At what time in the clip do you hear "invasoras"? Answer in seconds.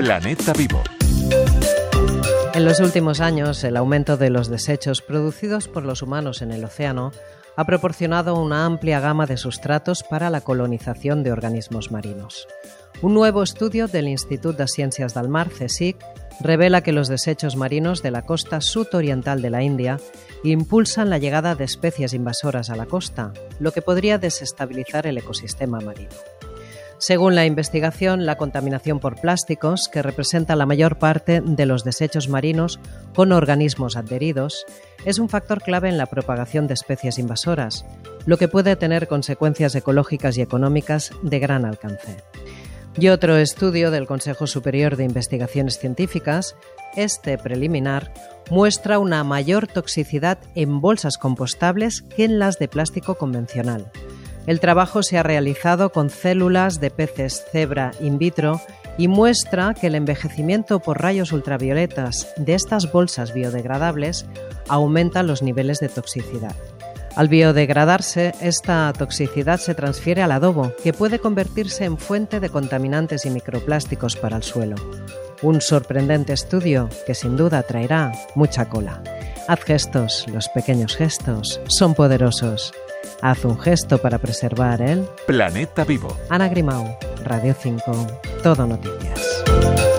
22.14-22.70, 37.18-37.86